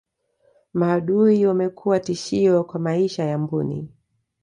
maadui 0.73 1.45
wamekuwa 1.45 1.99
tishio 1.99 2.63
kwa 2.63 2.79
maisha 2.79 3.23
ya 3.23 3.37
mbuni 3.37 3.89